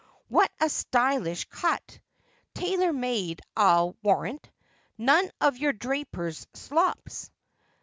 [0.29, 1.99] 'What a stylish cut!
[2.55, 4.49] tailor made, I'll wan ant.
[4.99, 7.29] Xone of your draper's slops.'